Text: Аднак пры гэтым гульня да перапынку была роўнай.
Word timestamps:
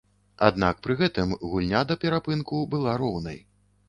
Аднак 0.45 0.79
пры 0.85 0.95
гэтым 1.01 1.33
гульня 1.51 1.81
да 1.91 1.97
перапынку 2.05 2.63
была 2.73 2.97
роўнай. 3.03 3.39